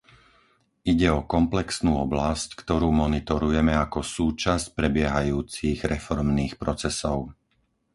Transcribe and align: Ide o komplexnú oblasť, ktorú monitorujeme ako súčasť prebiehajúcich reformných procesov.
Ide 0.93 1.07
o 1.17 1.21
komplexnú 1.33 1.91
oblasť, 2.09 2.49
ktorú 2.61 2.89
monitorujeme 3.03 3.73
ako 3.85 3.99
súčasť 4.15 4.65
prebiehajúcich 4.77 5.79
reformných 5.93 6.53
procesov. 6.63 7.19